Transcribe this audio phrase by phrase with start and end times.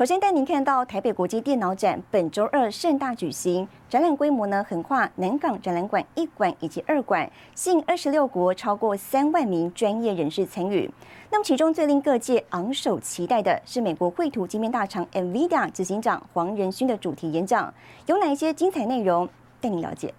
[0.00, 10.90] 首先带您看到台北国际电脑展本周二盛大举行，展览规模呢横跨南港展览馆一馆以及二馆，吸引二十六国超过三万名专业人士参与。
[11.30, 17.74] 那么其中最令各界昂首期待的是美国绘图晶片大厂 NVIDIA 执行长黄仁勋的主题演讲，
[18.06, 19.28] 有哪一些精彩内容？
[19.60, 20.14] 带您了解。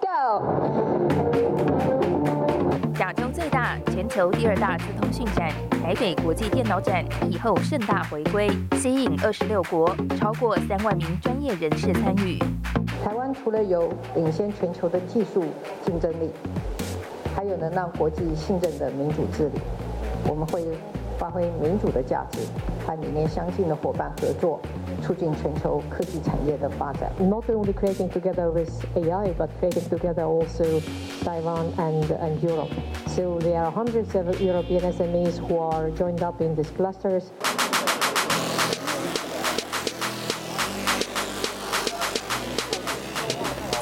[0.00, 1.99] Go。
[3.00, 5.50] 亚洲最大、全球第二大资通讯展——
[5.82, 12.38] 台北国际电脑展，以后盛大回归，吸引二十六国超过三万名专业人士参与。
[13.02, 15.46] 台湾除了有领先全球的技术
[15.82, 16.30] 竞争力，
[17.34, 19.58] 还有能让国际信任的民主治理。
[20.28, 20.62] 我们会
[21.19, 22.39] 发挥民主的价值，
[22.85, 24.59] 和理念相近的伙伴合作。
[25.01, 27.11] 促进全球科技产业的发展。
[27.19, 30.63] Not only creating together with AI, but creating together also
[31.23, 32.69] Taiwan and, and Europe.
[33.07, 37.31] So there are hundreds of European SMEs who are joined up in these clusters.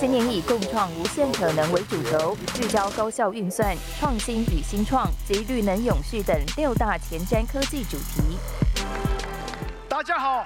[0.00, 8.38] 今年以共创无限可能为主轴，聚焦高效运算、创新与新创及绿能永续等六大前瞻科技主题。
[9.88, 10.44] 大家好。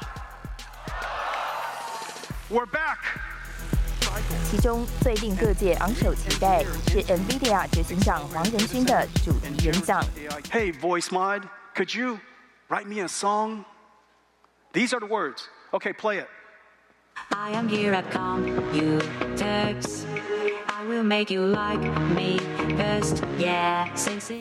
[2.50, 2.96] We're back。
[4.50, 10.02] 其中最令各界昂首期待是 NVIDIA 执行长黄仁勋的主题演讲。
[10.50, 11.42] Hey, Voice Mod,
[11.74, 12.18] could you
[12.70, 13.64] write me a song?
[14.72, 15.42] These are the words.
[15.72, 16.28] Okay, play it.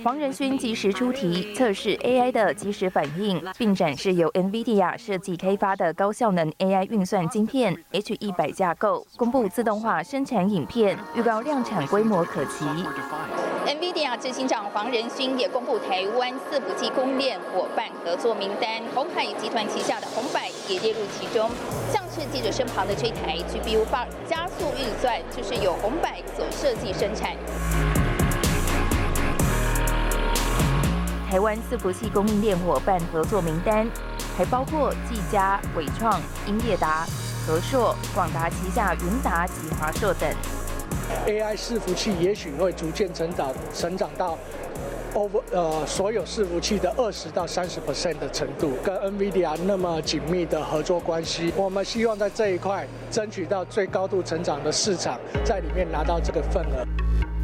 [0.03, 12.65] 黄仁勋及时出题测试 AI 的即时反应，并展示由 NVIDIA 设计开发的高效能 AI 运算晶片 H100 架构，公布自动化生产影片，预告量产规模可期。
[13.71, 21.49] NVIDIA 执行长黄仁勋也公布台湾四不器供应链伙伴合作名单，红海集团旗下的红百也列入其中。
[21.89, 27.31] 像是记者身旁的这台 GPU 棒加速运算，就是由红百所设计生产。
[31.29, 33.89] 台湾四不器供应链伙伴合作名单
[34.37, 37.05] 还包括技嘉、伟创、英业达、
[37.47, 40.29] 和硕、广达旗下云达及华硕等。
[41.25, 44.37] AI 伺服器也许会逐渐成长，成长到
[45.13, 56.85] over 呃所有伺服器的二十到三十 percent 的程度，跟 NVIDIA 那么紧密的合作关系，我们希望在这一块争取到最高度成长的市场，在里面拿到这个份额。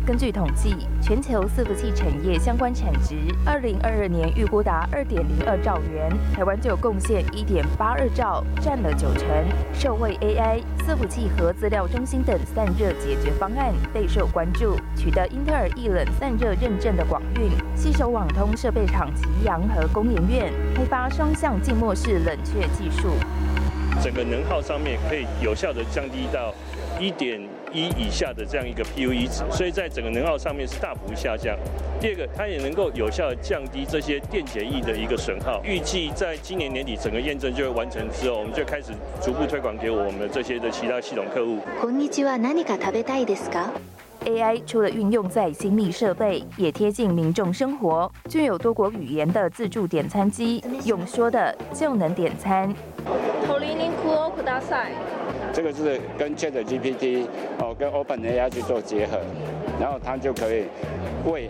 [0.08, 9.28] 根据统计，全球伺服器产业相关产值，二零二二年预估达二点零二兆元，台湾就贡献一点八二兆，占了九成。
[9.74, 23.10] 受惠 AI、伺服器和资料中心等散热解决方案备受关注，取得英特尔液冷散热认证的广运，携手网通设备厂吉阳和工研院，开发双向静默式冷却技术。
[24.03, 26.53] 整个能耗上面可以有效的降低到
[27.01, 27.41] 一点
[27.73, 31.57] 一以下的这样一个 PUE 值，所以在整个能耗上面是大幅下降。
[32.01, 35.63] 第二个，它也能够有效的降低这些电解液的一个损耗。
[35.65, 41.61] 预计在今年年底整个验证就会完成之后，我们就开始逐步推广给我们的这些的其他系统客户。
[41.81, 43.71] こんにちは、何か食べたいですか？
[44.25, 48.11] AI 除了运用在精密设备，也贴近民众生活。
[48.29, 52.73] 具有多国语言的自助点餐机，用说的就能点餐。
[55.54, 57.26] 这个是跟 ChatGPT
[57.60, 59.20] 哦，跟 OpenAI 去做结合，
[59.80, 60.66] 然后它就可以
[61.26, 61.50] 为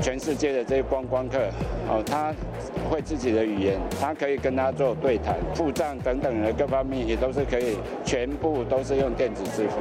[0.00, 1.38] 全世界的这些观光客
[1.88, 2.32] 哦，他
[2.90, 9.76] 会自己的语言，他可以跟他做对谈、付账等等的各方面，也都是可以全部都是用电子支付。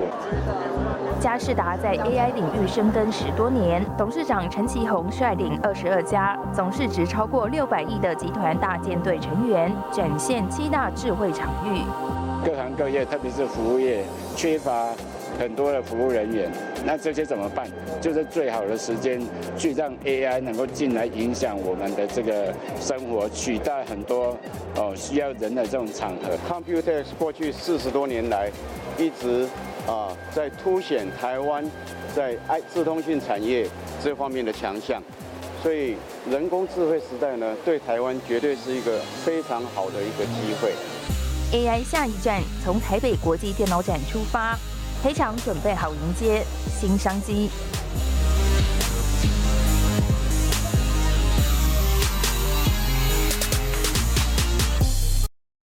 [1.19, 11.81] 嘉士达在 AI 领域深耕十多年，董事长陈其宏率领二十二家总市值超过六百亿的集团大舰队成员，展现七大智慧场域。
[12.45, 14.03] 各行各业，特别是服务业，
[14.35, 14.89] 缺乏
[15.39, 16.51] 很多的服务人员，
[16.85, 17.67] 那这些怎么办？
[18.01, 19.21] 就是最好的时间
[19.57, 24.37] 去让 AI 能够进来影响我们的这个生活，取代很多
[24.75, 26.37] 哦需要人的这种场合。
[26.49, 28.49] Computex 过去四十多年来
[28.97, 29.47] 一直。
[29.87, 31.63] 啊，在凸显台湾
[32.13, 33.65] 在 I 自通讯产业
[34.03, 35.01] 这方面的强项，
[35.63, 35.95] 所以
[36.29, 40.73] 人工智慧时代呢，对台湾绝对是一个非常好的一个机会。
[41.53, 44.59] AI 下一站从台北国际电脑展出发，
[45.03, 46.43] 赔偿准备好迎接
[46.79, 47.49] 新商机。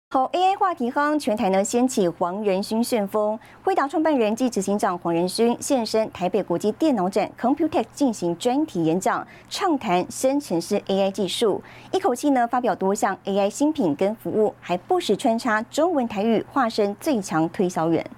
[0.08, 11.62] 好 ai 话题哈全台呢掀起黄仁勋旋风惠达创办人暨执行长黄仁勋现身台北国际电脑展 computer 进行专题演讲畅谈深成式 ai 技术。
[11.92, 18.08] 一口气呢发表多项 ai 新品跟服务还不时穿插中文台语化身最强推销员。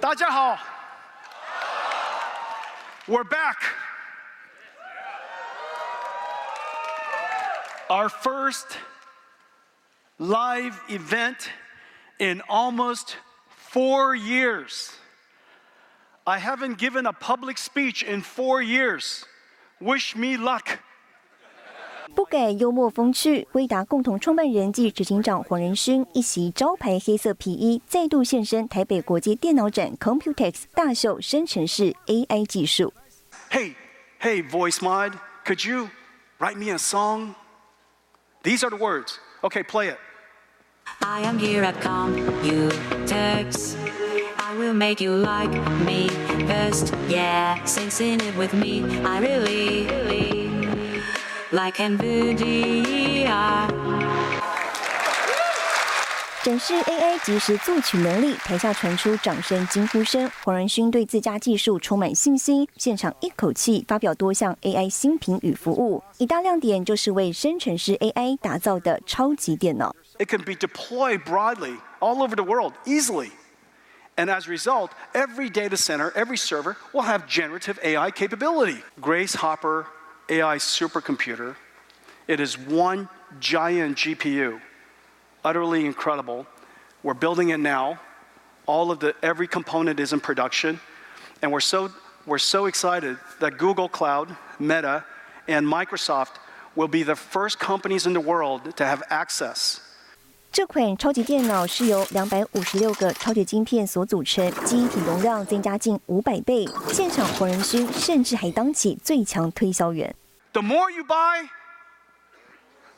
[0.00, 0.58] 大家好，
[3.06, 3.56] We're back.
[7.88, 8.78] Our first
[10.18, 11.50] live event
[12.18, 13.16] in almost
[13.48, 14.92] four years.
[16.26, 19.26] I haven't given a public speech in four years.
[19.80, 20.78] Wish me luck.
[22.17, 32.91] 不改幽默风趣，威达共同创办人暨执行长黄仁勋一袭招牌黑色皮衣，再度现身台北国际电脑展 Computex 大秀生成式 AI 技术。
[33.51, 33.75] Hey,
[34.19, 35.11] hey, voice mod,
[35.45, 35.89] could you
[36.39, 37.35] write me a song?
[38.41, 39.19] These are the words.
[39.43, 39.97] Okay, play it.
[41.03, 43.75] I am here at Computex.
[44.39, 45.51] I will make you like
[45.85, 46.09] me
[46.47, 46.95] best.
[47.07, 48.83] Yeah, sing, sing it with me.
[49.05, 50.36] I really, really
[51.56, 53.68] like NVIDIA.
[56.42, 60.28] 展示 AI 即时作曲能力，台下传出掌声、惊呼声。
[60.42, 69.94] 黄仁勋对自家技术充满信心，现场一口气发表多项 AI 新品与服务，一大亮点就是为生成式 AI 打造的超级电脑。
[70.18, 73.30] It can be deployed broadly all over the world easily.
[74.16, 78.82] And as a result, every data center, every server will have generative AI capability.
[79.00, 79.86] Grace Hopper
[80.29, 81.55] AI supercomputer.
[82.27, 83.09] It is one
[83.39, 84.61] giant GPU
[85.47, 86.45] utterly incredible.
[87.03, 87.99] We're building it now.
[88.65, 90.79] All of the every component is in production,
[91.41, 91.89] and we're so
[92.25, 95.05] we're so excited that Google Cloud, Meta,
[95.47, 96.35] and Microsoft
[96.75, 99.79] will be the first companies in the world to have access.
[100.51, 106.67] 这款超级电脑是由两百五十六个超级晶片所组成，记忆体容量增加近五百倍。
[106.91, 110.15] 现场黄仁勋甚至还当起最强推销员。
[110.53, 111.47] The more you buy,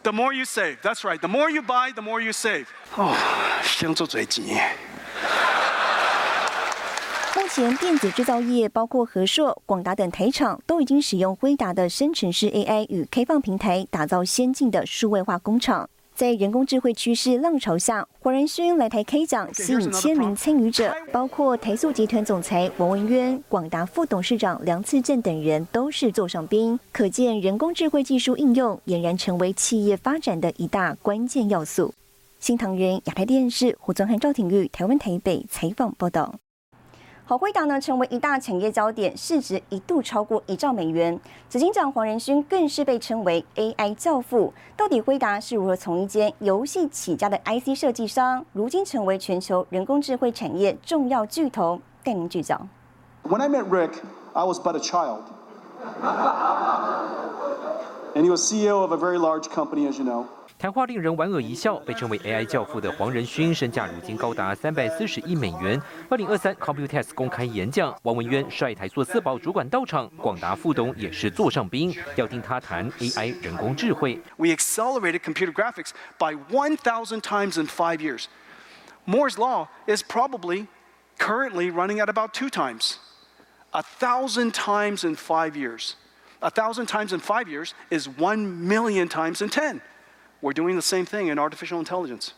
[0.04, 0.78] the more you save.
[0.82, 1.20] That's right.
[1.20, 2.68] The more you buy, the more you save.
[2.96, 3.14] 哦，
[3.62, 4.76] 想做最钱。
[7.36, 15.90] 目前电子制造业包括和硕、广达等台厂都已经使用辉达的生成式 AI 与开放平台，打造先进的数位化工厂。
[16.20, 26.78] 在人工智慧趋势浪潮下，黄仁勋来台开讲，吸引千名参与者，包括台塑集团总裁王文渊、广达副董事长梁次正等人都是座上宾。
[26.92, 31.94] 可见人工智慧技术应用俨然成为企业发展的一大关键要素。
[32.42, 36.36] 新唐人亚太电视胡宗汉、赵廷玉，台湾台北采访报道。
[37.30, 41.20] 好，辉达呢成为一大产业焦点，市值一度超过一兆美元。
[41.48, 44.52] 执行长黄仁勋更是被称为 AI 教父。
[44.76, 51.80] 到底辉达是如何从一间游戏起家的 IC 设计商，如今成为全球人工智慧产业重要巨头？
[52.04, 52.60] 带您聚焦。
[53.26, 53.92] When I met Rick,
[54.34, 55.22] I was but a child.
[58.16, 60.26] and he was CEO of a very large company, as you know.
[60.60, 65.82] 谈话令人莞尔一笑，被称为 AI 教父的黄仁勋身价如今高达三百四十亿美元。
[66.10, 74.22] 二零二三 Computex 公开演讲，王文渊率台塑四宝主管到场，广达副董也是座上宾，要听他谈 AI 人工智慧。
[74.36, 78.26] We accelerated computer graphics by one thousand times in five years.
[79.08, 80.68] Moore's law is probably
[81.18, 82.96] currently running at about two times.
[83.72, 85.94] A thousand times in five years.
[86.42, 89.80] A thousand times in five years is one million times in ten.
[90.42, 92.34] We're doing the same thing in artificial intelligence.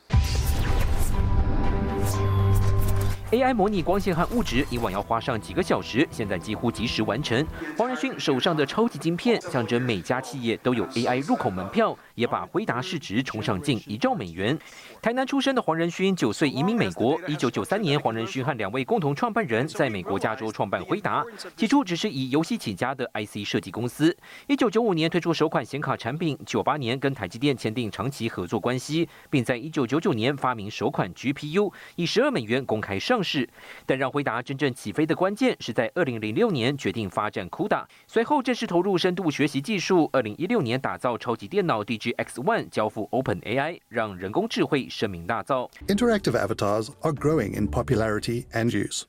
[3.32, 7.48] AI 模拟光线和物质，以往要花上几个小时，现在几乎即时完成。
[7.78, 14.60] 黄仁勋手上的超级晶片，象征每家企业都有 AI 入口门票，也把辉达市值冲上近一兆美元。
[15.02, 21.24] 台南出生的黄仁勋九岁移民美国，一九九三年，黄仁勋和两位共同创办人在美国加州创办辉达，
[21.56, 24.14] 起初只是以游戏起家的 IC 设计公司。
[24.48, 33.48] 一九九五年推出首款显卡产品，九八年跟台积电签订长期合作关系，并在一九九九年发明首款 GPU，以十二美元公开上市。
[33.86, 40.10] 但让辉达真正起飞的关键是在二零零六年决定发展 CUDA，随后正式投入深度学习技术。
[40.14, 45.70] 二零一六年打造超级电脑 DGX One，交付 OpenAI，让人工智慧声名大噪。
[45.88, 49.04] Interactive avatars are growing in popularity and use,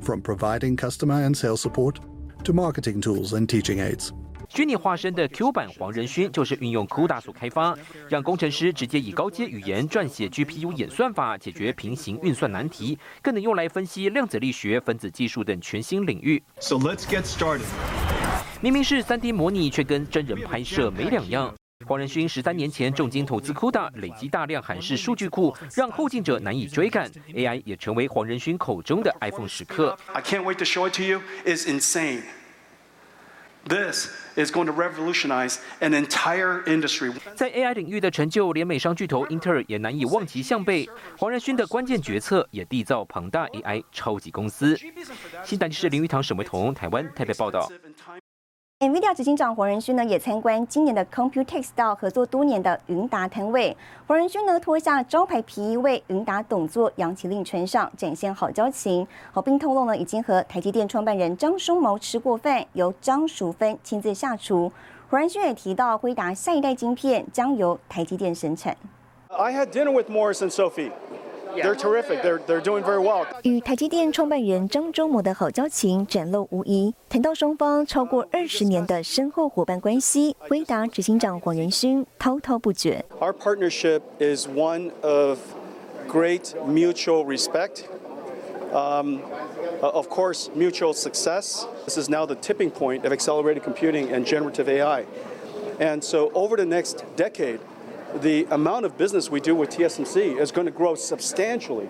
[0.00, 1.96] from providing customer and sales support
[2.44, 4.10] to marketing tools and teaching aids.
[4.48, 7.76] 虚拟化身的 Q 版黄仁勋就是运用 CUDA 所开发，
[8.08, 16.42] 让工程师直接以高阶语言撰写 GPU 演算法，解决平行运算难题，更能用来分析量子力学、分子技术等全新领域。
[16.60, 17.66] So let's get started.
[18.62, 21.54] 明明是 3D 模拟，却跟真人拍摄没两样。
[21.86, 27.08] 黄仁勋十三年前重金投资 CUDA，累积大量韩式数据库，让后进者难以追赶。
[27.34, 29.96] AI 也成为黄仁勋口中的 iPhone 时刻。
[30.12, 31.20] I can't wait to show it to you.
[31.44, 32.22] It's insane.
[33.66, 37.12] This is going to revolutionize an entire industry.
[37.34, 40.88] 在 AI 领域的成就，连美商巨头英特尔也难以望其项背。
[41.18, 44.78] 黄仁勋的关键决策也缔造庞大 AI 超级公司。
[45.44, 47.70] 新闻是林玉堂、沈维彤，台湾台北报道。
[48.80, 53.76] NVIDIA 执行长黄仁勋呢，也参观今年的 Computex 到合作多年的云达摊位。
[54.06, 59.04] 黄仁勋呢，脱下招牌皮衣，为云达董座杨启令穿上，展现好交情。
[59.32, 64.70] 好，并透露呢，已经和台积电创办人张忠谋吃过饭，由张淑芬亲自下厨。
[65.10, 68.76] 黄仁勋也提到，辉达下一代晶片将由台积电生产。
[69.30, 70.92] I had dinner with Morris and Sophie.
[71.55, 72.23] They're terrific.
[72.23, 73.25] They're they're doing very well.
[73.43, 76.95] 与台积电创办人张忠谋的好交情展露无遗。
[77.07, 83.05] 谈到双方超过二十年的深厚伙伴关系，辉达执行长黄仁勋滔滔不绝。
[83.19, 85.37] Our partnership is one of
[86.07, 87.83] great mutual respect.
[88.73, 89.19] Um,
[89.83, 91.67] uh, of course, mutual success.
[91.85, 95.03] This is now the tipping point of accelerated computing and generative AI.
[95.79, 97.59] And so, over the next decade,
[98.21, 101.87] the amount of business we do with TSMC is going to grow substantially.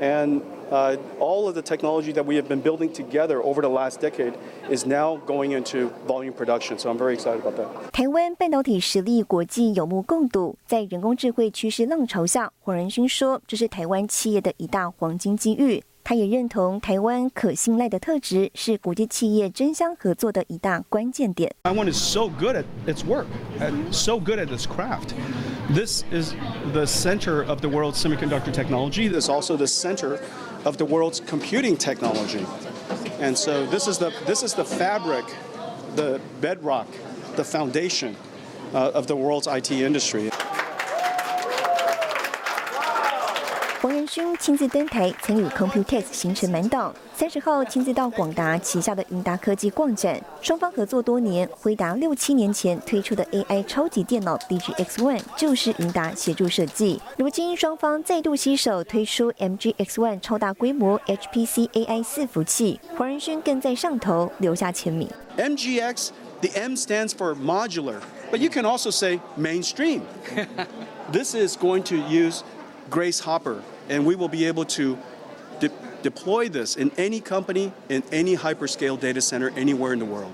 [0.00, 4.00] And uh, all of the technology that we have been building together over the last
[4.00, 4.34] decade
[4.68, 6.78] is now going into volume production.
[6.78, 7.68] So I'm very excited about that.
[7.92, 15.82] 台湾半导体实力国际有目共睹，在人工智慧趋势浪潮下，黄仁勋说这是台湾企业的一大黄金机遇。
[16.08, 21.50] 他也认同台湾可信赖的特质是国际企业争相合作的一大关键点。
[21.64, 23.24] Taiwan is so good at its work,
[23.58, 25.14] and so good at its craft.
[25.74, 26.34] This is
[26.74, 29.08] the center of the world's semiconductor technology.
[29.08, 30.18] This is also the center
[30.64, 32.44] of the world's computing technology.
[33.18, 35.24] And so this is the this is the fabric,
[35.96, 36.86] the bedrock,
[37.36, 38.14] the foundation
[38.74, 40.30] uh, of the world's IT industry.
[43.81, 51.47] 黄仁勋亲自登台曾与 Computex 行程满档，三十号亲自到广达旗下的云达科技逛展，双方合作多年。
[51.61, 65.07] 辉达六七年前推出的 AI 超级电脑 DGX One 就是云达协助设计，如今双方再度携手推出 MGX One 超大规模 HPC AI 伺服器，黄仁勋更在上头留下签名。
[65.37, 66.09] MGX,
[66.41, 70.01] the M stands for modular, but you can also say mainstream.
[71.13, 72.41] this is going to use
[72.89, 74.97] Grace Hopper, and we will be able to
[75.59, 75.69] de-
[76.01, 80.31] deploy this in any company, in any hyperscale data center anywhere in the world.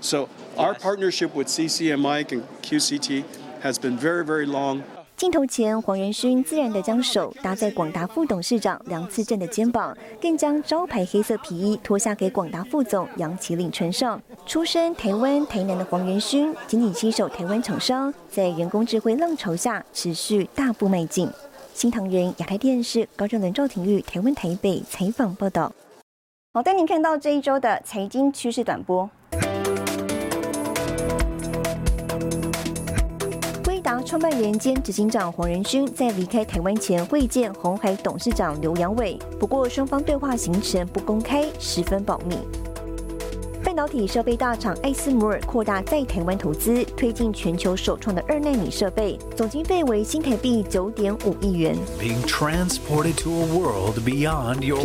[0.00, 3.24] So our partnership with CCMIC and QCT
[3.62, 4.82] has been very, very long.
[5.16, 14.20] 镜头前，黄仁勋自然地将手搭在广达副董事长梁次正的肩膀，更将招牌黑色皮衣脱下给广达副总杨启领穿上。
[14.44, 21.30] 出身台湾台南的黄仁勋，紧紧携手台湾厂商，在人工智慧浪潮下持续大步迈进。
[21.74, 25.72] 新唐人亚太电视高正伦、赵廷玉，台湾台北采访报道。
[26.52, 29.10] 好，带您看到这一周的财经趋势短波。
[33.82, 42.38] 达创办人兼执行长黄仁勋在离开台湾前会见红海董事长刘扬伟，不过双方对话行程不公开，十分保密。
[43.74, 51.76] 半导体设备大厂艾斯摩尔扩大在台湾投资，推进全球首创的二纳米设备，总经费为新台币九点五亿元。
[51.98, 52.14] 苹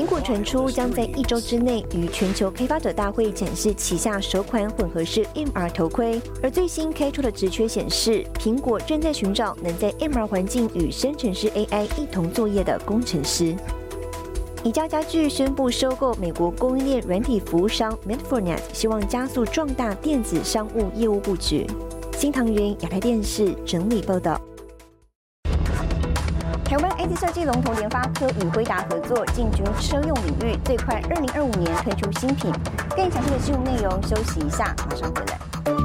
[0.08, 13.56] 果传出将在一周之内于全球开发者大会展示旗下首款混合式 MR 头盔，而最新开出的职缺显示，苹果正在寻找能在 MR 环境与生成式 AI 一同作业的工程师。
[14.62, 21.66] 宜家家具宣布收购美国供应链软体服务商 Metfornet，希望加速壮大电子商务业务布局。
[22.18, 24.40] 新唐人亚太电视整理报道。
[26.66, 32.52] 台湾 IT 设计龙头联发科与辉达合作，进军车用领域，最快二零二五年推出新品。
[32.90, 35.79] 更详细的新闻内容，休息一下，马上回来。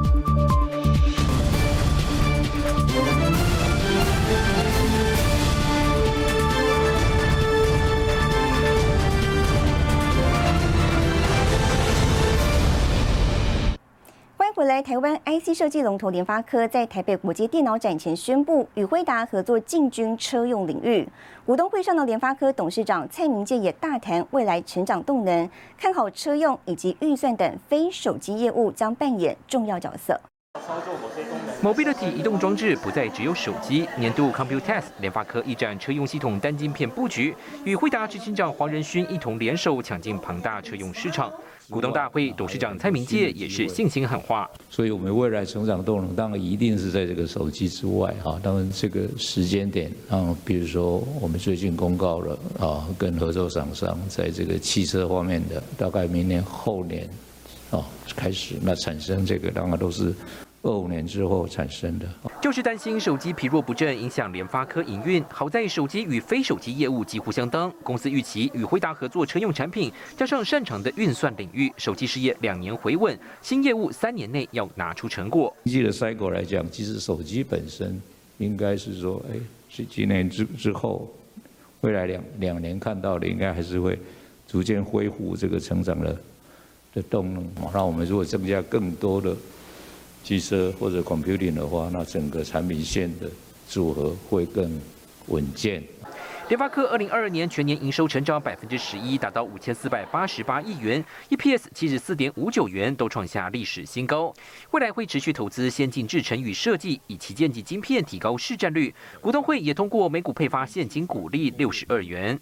[14.74, 14.82] 来！
[14.82, 21.08] 台湾 IC 设计龙头联发科在台北国际电脑展前宣布，与辉达合作进军车用领域。
[21.46, 30.20] 股东会上的联发科董事长蔡明介也大谈未来成长动能，看好车用以及预算等非手机业务将扮演重要角色。
[31.62, 33.88] Mobility 移动装置不再只有手机。
[33.96, 41.32] 年度 Computex 联发科一展车用系统单晶片布局，与辉达执行长黄仁勋一同联手抢进庞大车用市场。
[41.70, 57.08] 股东大会董事长蔡明介也是信心喊话，所以我们未来成长动能当然一定是在这个手机之外哈，当然这个时间点啊，比如说我们最近公告了啊，跟合作厂商在这个汽车方面的，大概明年后年
[57.70, 60.14] 啊开始，那产生这个当然都是。
[60.64, 62.08] 二五年之后产生的，
[62.40, 65.22] 就是担心手机疲弱不振影响联发科营运。
[65.28, 75.54] 好在手机与非手机业务几乎相当，公司预期与辉达合作车用产品，加上擅长的运算领域，手机事业两年回稳，新业务三年内要拿出成果。
[75.64, 78.00] 经济的 cycle 来讲，其实手机本身
[78.38, 79.36] 应该是说，哎，
[79.68, 81.12] 是今年之之后，
[81.82, 83.98] 未来两两年看到的，应该还是会
[84.48, 86.18] 逐渐恢复这个成长的
[86.94, 87.46] 的动能。
[87.74, 89.36] 那我们如果增加更多的。
[90.24, 93.30] 汽车或者 computing 的话，那整个产品线的
[93.68, 94.80] 组合会更
[95.26, 95.82] 稳健。
[96.48, 104.32] 联发科二零二二年全年营收成长百分之十一，达到五千四百八十八亿元，EPS 七十四点五九元，都创下历史新高。
[104.70, 108.94] 未来会持续投资先进制程与设计，以旗舰级晶片提高市占率。
[109.20, 112.38] 股东会也通过每股配发现金股利六十二元。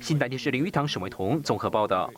[0.00, 2.10] 新台电视林玉堂、沈维彤综合报道。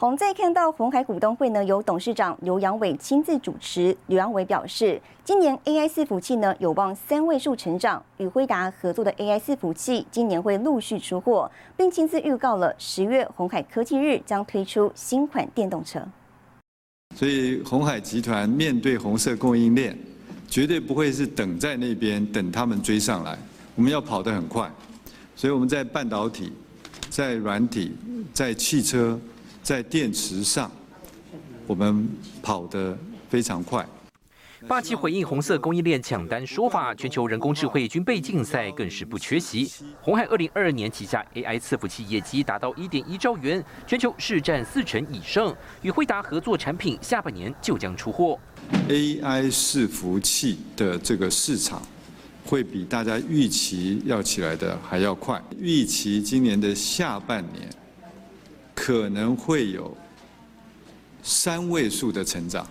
[0.00, 3.94] 我们再看到红海股东会呢，由董事长刘阳伟亲自主持。
[4.06, 16.00] 刘阳伟表示，今年 AI 伺服器呢有望三位数成长，与辉达合作的 AI 伺服器今年会陆续出货，并亲自预告了十月红海科技日将推出新款电动车。
[17.14, 19.94] 所以红海集团面对红色供应链，
[20.48, 23.38] 绝对不会是等在那边等他们追上来，
[23.74, 24.66] 我们要跑得很快。
[25.36, 26.54] 所以我们在半导体、
[27.10, 27.94] 在软体、
[28.32, 29.20] 在汽车。
[29.62, 30.70] 在电池上，
[31.66, 32.08] 我们
[32.42, 32.96] 跑得
[33.28, 33.86] 非常快。
[34.68, 39.70] 霸气回应红色供应链抢单说法，全球人工智慧军备竞赛更是不缺席。
[40.02, 45.56] 红海二零二二年旗下 AI 伺服器业绩达到一点一兆元，全球市占四成以上。
[45.80, 48.38] 与惠达合作产品下半年就将出货。
[48.88, 51.80] AI 伺服器的这个市场
[52.44, 57.66] 会比大家预期要起来的还要快，预期今年的下半年。
[58.80, 59.94] 可能会有
[61.22, 62.66] 三位数的成长，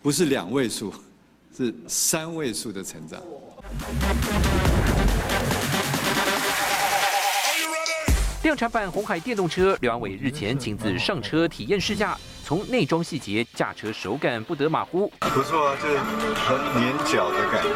[0.00, 0.90] 不是两位数，
[1.54, 3.20] 是三位数的成长。
[8.44, 12.16] 量产版红海电动车，刘安伟日前亲自上车体验试驾，
[12.48, 15.12] 从内装细节、驾车手感不得马虎。
[15.20, 17.68] 不错啊，这很粘脚的感觉。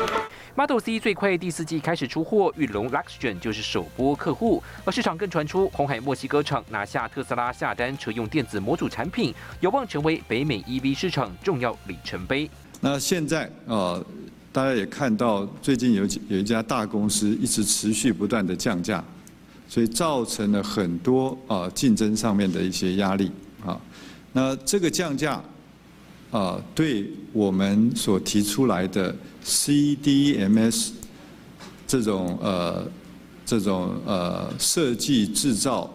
[0.54, 4.62] Model C 最快第四季开始出货，玉龙 Luxgen 就是首波客户。
[4.86, 12.48] 而市场更传出，红海墨西哥厂拿下特斯拉下单车用电子模组产品，有望成为北美 EV 市场重要里程碑。
[12.80, 14.02] 那现在啊，
[14.52, 19.04] 大家也看到，最近有有一家大公司一直持续不断的降价，
[19.68, 23.30] 所以造成了很多啊竞争上面的一些压力
[23.66, 23.78] 啊。
[24.32, 25.42] 那这个降价
[26.30, 29.14] 啊，对我们所提出来的。
[29.44, 30.90] CDMS
[31.84, 32.88] 这种呃
[33.44, 35.92] 这种呃设计制造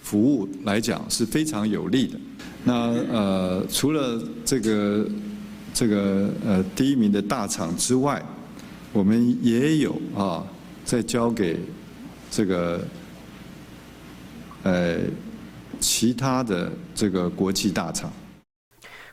[0.00, 2.18] 服务来讲是非常有利的。
[2.64, 2.74] 那
[3.12, 5.06] 呃除了这个
[5.74, 8.24] 这个呃第一名的大厂之外，
[8.94, 10.42] 我们也有啊
[10.82, 11.60] 在交给
[12.30, 12.80] 这个
[14.62, 14.96] 呃
[15.80, 18.12] 其他的这个国际大厂。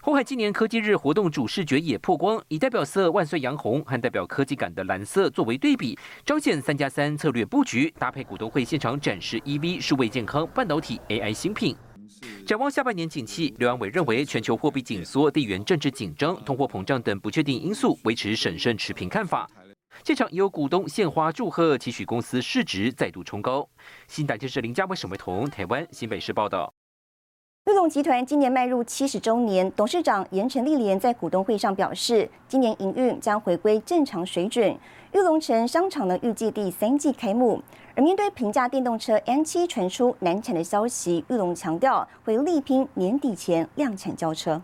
[0.02, 11.76] 红海今年科技日活动主视觉也曝光，以代表色万岁洋红和代表科技感的蓝色作为对比，彰显三加三策略布局，搭配股东会现场展示 EV 数位健康半导体 AI 新品。
[12.46, 19.50] 展望下半年景气，刘安伟认为全球货币紧缩、地缘政治紧张、通货膨胀等不确定因素，维持审慎持平看法。
[20.04, 23.68] 现场也有股东献花祝贺，期许公司市值再度冲高。
[24.08, 26.74] 新台电视林家伟、沈维彤，台湾新北市报道。
[27.66, 34.78] 玉龙集团今年迈入七十周年，董事长严成立连在股东会上表示，今年营运将回归正常水准。
[35.14, 37.60] 玉龙城商场呢，预计第三季开幕。
[37.96, 44.62] 而面对平价电动车 N7 传出难产的消息，玉龙强调会力拼年底前量产交车。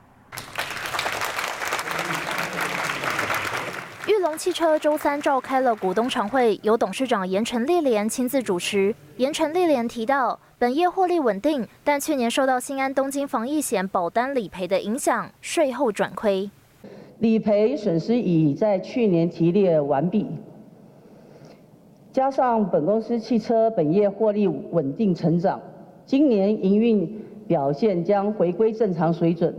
[4.07, 8.95] 玉龙汽车周三召开了股东常会，由董事长严成立连亲自主持。
[9.17, 10.39] 严成立连提到。
[10.57, 16.49] 本业获利稳定，但去年受到新安东京防疫险保单理赔的影响，税后转亏。
[17.19, 20.27] 理赔损失已在去年提列完毕，
[22.11, 25.59] 加上本公司汽车本业获利稳定成长，
[26.05, 29.55] 今年营运表现将回归正常水准。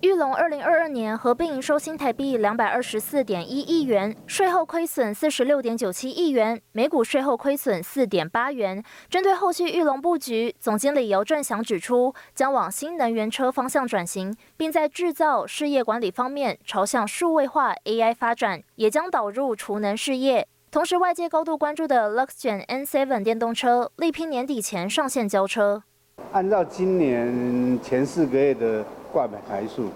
[0.00, 8.80] 玉龙二零二二年合并营收新台币两百二十四点一亿元，税后亏损四十六点九七亿元，每股税后亏损四点八元。
[9.10, 20.46] 针对后续玉龙布局，总经理姚振祥指出，将往新能源车方向转型，并在制造、事业管理方面朝向数位化 AI 发展，也将导入储能事业。
[20.70, 25.82] 同时，外界高度关注的 Luxgen N7 电动车，力拼年底前上线交车。
[26.30, 29.88] 按照今年前四个月的挂牌台数，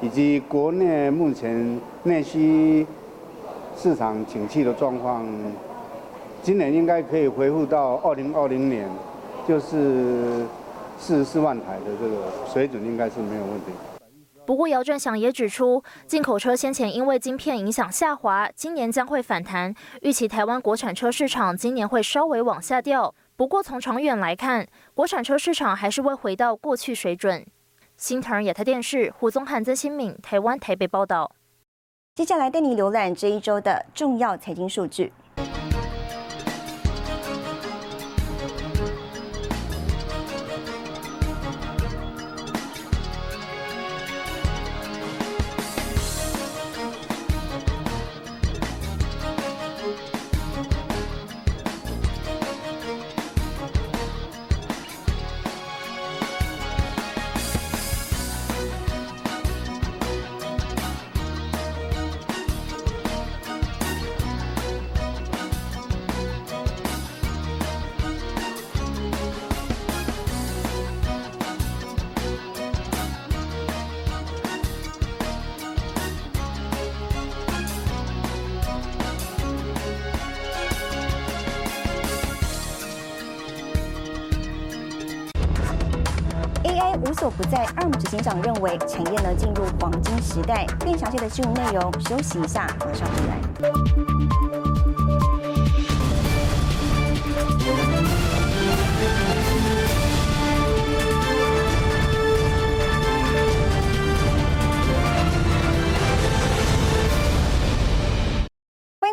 [0.00, 2.86] 以及国内目前内需
[3.76, 5.24] 市场景气的状况，
[6.42, 8.88] 今年应该可以恢复到二零二零年，
[9.46, 10.46] 就是
[10.98, 12.16] 四十四万台的这个
[12.52, 13.66] 水准，应该是没有问题。
[14.46, 23.14] 不过，姚振祥也指出，进口车先前因为晶片影响下滑，今年将会反弹，预期台湾国产车市场今年会稍微往下掉。
[23.36, 27.46] 不过，从长远来看，国产车市场还是会回到过去水准。
[28.00, 31.30] 新唐亚太电视胡宗汉、曾新敏，台湾台北报道。
[32.14, 35.12] 接下来带你浏览这一周的重要财经数据。
[87.20, 87.66] 所不在。
[87.76, 90.66] ARM 执行长认为，产业呢进入黄金时代。
[90.78, 94.19] 更详细的新闻内容，休息一下，马上回来。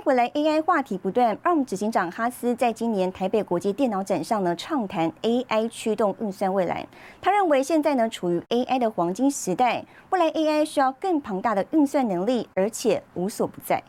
[0.08, 6.88] 未来 AI 话题不断，ARM 执行长哈斯在今年台北国际电脑展上呢畅谈 AI 驱动运算未来。
[7.22, 13.84] 他认为现在呢处于 AI 的黄金时代，未来 AI 需要更庞大的运算能力，而且无所不在。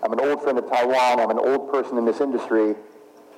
[0.00, 1.18] I'm an old friend of Taiwan.
[1.18, 2.74] I'm an old person in this industry.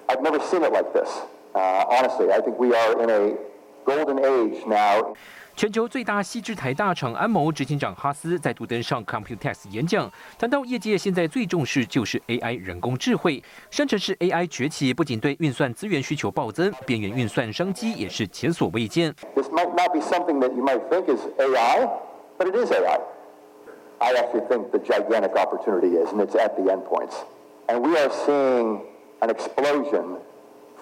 [0.07, 1.09] I've never seen it like this.
[1.53, 3.37] Uh, honestly, I think we are in a
[3.85, 5.15] golden age now.
[5.59, 19.13] 全球最大细制台大厂安谋执行长哈斯再度登上 Computex 演讲，谈到业界现在最重视就是 AI 人工智慧，生成式 AI 崛起，不仅对运算资源需求暴增，边缘运算商机也是前所未见。
[19.35, 21.91] This might not be something that you might think is AI,
[22.39, 23.01] but it is AI.
[23.99, 27.17] I actually think the gigantic opportunity is, and it's at the endpoints.
[27.67, 28.83] And we are seeing
[29.23, 30.19] an explosion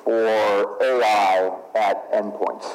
[0.04, 2.66] for AI at endpoints.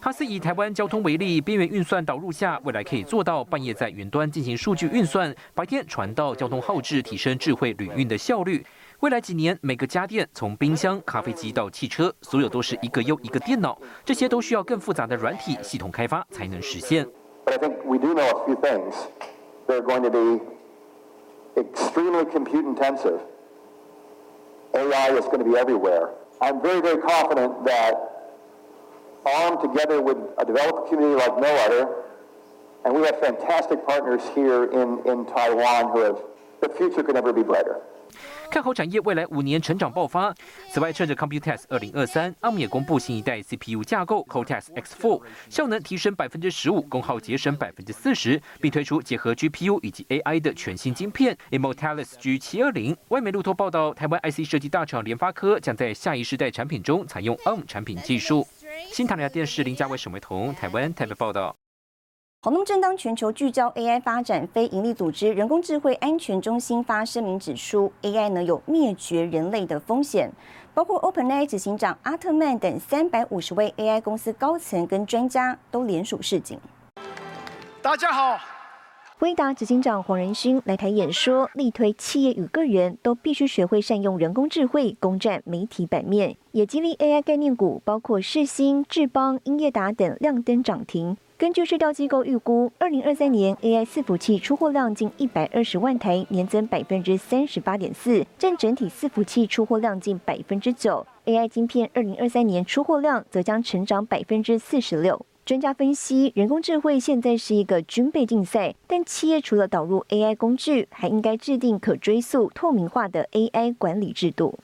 [0.00, 8.64] 哈斯以台湾交通为例，边缘运算导入下，未来可以做到半夜在云端进行数据运算，白天传到交通号志，提升智慧旅运的效率。
[9.00, 17.06] 未来几年，每个家电从冰箱、咖啡机到汽车，所有都是一个又一个电脑，这些都需要更复杂的软体系统开发才能实现。
[17.44, 18.94] But I think we do know a few things.
[19.66, 20.40] They're going to be
[21.60, 23.18] extremely compute intensive.
[24.72, 26.08] AI is going to be everywhere.
[26.40, 27.94] I'm very, very confident that
[29.26, 31.88] Arm，together with a developer community like no other.
[32.84, 36.16] And we have fantastic partners here in, in Taiwan who have,
[36.60, 37.80] the future could never be brighter.
[38.48, 40.32] 看好产业未来五年成长爆发。
[40.70, 52.96] 此外，趁着 Computex 二零二三，阿姆也公布新一代 CPU 架构 Cortex X4，效能提升百分之十五，功耗节省百分之四十，并推出结合 GPU 以及 AI 的全新晶片 Immortalis G 七二零。
[53.08, 58.46] 外媒路透报道，台湾 IC 设计大厂联发科将在下一世代产品中采用 ARM 产品技术。
[58.90, 61.54] 新唐人电视林家伟、沈维彤，台湾台北报道。
[62.42, 70.30] 好，那么正当全球聚焦 AI 发展，非营利组织人工智慧安全中心发声明指出，AI 呢有灭绝人类的风险，
[70.72, 76.60] 包括 OpenAI 执行长阿特曼等三百五十位 AI 公司高层跟专家都联署示警。
[77.82, 78.38] 大家好。
[79.20, 91.16] 威达执行长黄仁勋来台演说，力推企业与个人都必须学会善用人工智慧攻占媒体版面，也激励 AI 概念股，包括世新、智邦、英业达等亮灯涨停。
[91.38, 101.06] 根据市调机构预估，二零二三年 AI 伺服器出货量近一百二十万台，年增百分之三十八点四，占整体伺服器出货量近百分之九。
[101.24, 105.24] AI 晶片二零二三年出货量则将成长百分之四十六。
[105.46, 114.58] 专家分析，人工智慧现在是一个军备竞赛，但企业除了导入 AI 工具，还应该制定可追溯、透明化的 AI 管理制度。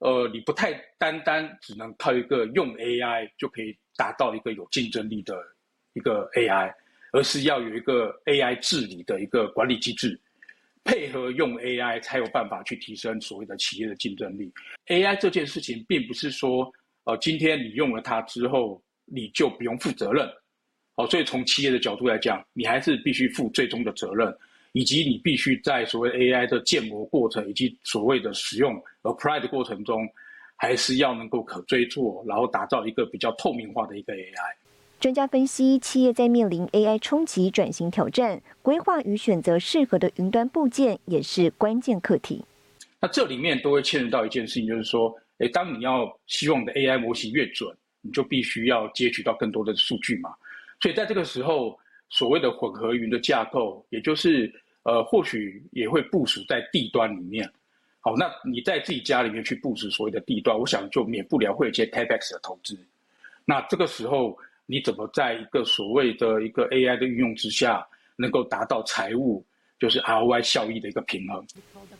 [0.00, 5.34] 呃，你不太单单只能靠一个用 AI 就可以达到一个有竞争力的
[5.94, 6.70] 一个 AI，
[7.14, 10.20] 而是要有一个 AI 治理的一个管理机制，
[10.84, 14.52] 配合用 AI 才有办法去提升所谓的企业的竞争力。
[14.88, 16.70] AI 这件事情并不是说，
[17.04, 18.82] 呃，今天你用了它之后。
[19.12, 20.26] 你就不用负责任，
[20.94, 24.32] 好，所以从企业的角度来讲，你还是必须负最终的责任，
[24.72, 30.08] 以及你必须在所谓 AI 的建模过程以及所谓的使用 apply 的过程中，
[30.54, 34.54] 还是要能够可追溯，然后打造一个比较透明化的一个 AI。
[35.00, 42.44] 专家分析，企业在面临 AI 冲击转型挑战，规划与选择适合的云端部件也是关键课题。
[43.00, 47.74] 那这里面都会牵涉到一件事情，就是说，诶，当你要希望的 AI 模型越准。
[48.02, 50.34] 你就必须要接取到更多的数据嘛，
[50.80, 57.50] 所以在这个时候，所谓的混合云的架构，也就是呃，或许也会部署在地端里面。
[58.00, 62.74] 好，那你在自己家里面去布置所谓的地端，我想就免不了会有一些 capex 的投资。
[63.44, 67.86] 那这个时候，你怎么在一个所谓的一个 AI 的运用之下，
[68.16, 69.44] 能够达到财务？
[69.80, 71.44] 就是 ROI 效益的一个平衡。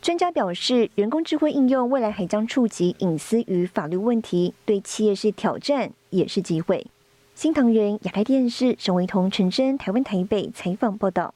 [0.02, 6.86] 专家表示，人工智慧应用未来还将触及隐私与法律问题，对企业是挑战也是机会。
[7.34, 11.34] 新唐人亚太电视沈维彤、陈真，台湾台北采访报道。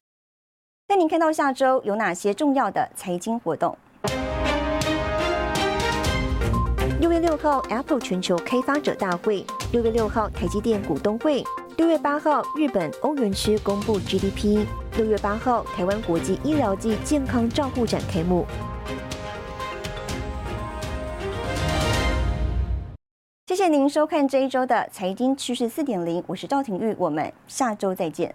[0.87, 3.77] 带您看到下周有哪些重要的财经活动？
[7.01, 11.43] 六月六号，Apple 全球开发者大会；六月六号，台积电股东会。
[11.77, 14.65] 六月八号，日本欧元区公布 GDP。
[14.97, 18.47] 六月八号，台湾国际医疗暨健康照护展开幕。
[23.49, 28.33] 谢谢您收看这一周的财经趋势四点零，我是赵廷玉，我们下周再见。